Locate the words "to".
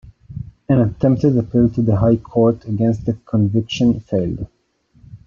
1.69-1.81